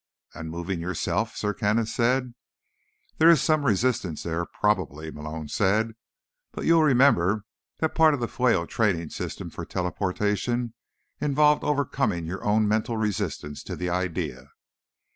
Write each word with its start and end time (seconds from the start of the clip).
"And 0.33 0.49
moving 0.49 0.79
yourself?" 0.79 1.35
Sir 1.37 1.53
Kenneth 1.53 1.87
said. 1.89 2.33
"There 3.19 3.29
is 3.29 3.39
some 3.39 3.67
resistance 3.67 4.23
there, 4.23 4.47
probably," 4.47 5.11
Malone 5.11 5.47
said. 5.47 5.93
"But 6.53 6.65
you'll 6.65 6.81
remember 6.81 7.45
that 7.77 7.93
part 7.93 8.15
of 8.15 8.19
the 8.19 8.27
Fueyo 8.27 8.65
training 8.65 9.11
system 9.11 9.51
for 9.51 9.63
teleportation 9.63 10.73
involved 11.19 11.63
overcoming 11.63 12.25
your 12.25 12.43
own 12.43 12.67
mental 12.67 12.97
resistance 12.97 13.61
to 13.61 13.75
the 13.75 13.91
idea." 13.91 14.49